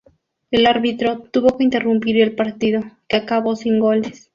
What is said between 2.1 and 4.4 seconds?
el partido, que acabó sin goles.